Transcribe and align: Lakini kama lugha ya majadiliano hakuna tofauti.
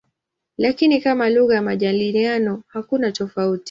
Lakini 0.57 1.01
kama 1.01 1.29
lugha 1.29 1.55
ya 1.55 1.61
majadiliano 1.61 2.63
hakuna 2.67 3.11
tofauti. 3.11 3.59